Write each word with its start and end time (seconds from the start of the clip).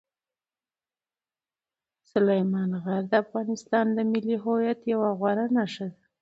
سلیمان 2.11 2.71
غر 2.83 3.03
د 3.11 3.13
افغانستان 3.23 3.85
د 3.93 3.99
ملي 4.11 4.35
هویت 4.43 4.79
یوه 4.93 5.09
غوره 5.19 5.45
نښه 5.55 5.87
ده. 5.93 6.01